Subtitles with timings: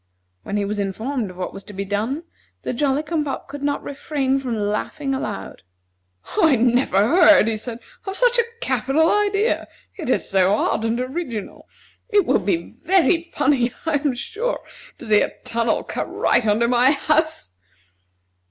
[0.41, 2.23] When he was informed of what was to be done,
[2.63, 5.61] the Jolly cum pop could not refrain from laughing aloud.
[6.39, 7.77] "I never heard," he said,
[8.07, 9.67] "of such a capital idea.
[9.99, 11.67] It is so odd and original.
[12.09, 14.61] It will be very funny, I am sure,
[14.97, 17.51] to see a tunnel cut right under my house."